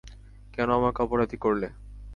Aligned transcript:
কেন 0.53 0.69
আমাকে 0.79 0.99
অপরাধী 1.03 1.37
করলে? 1.37 1.67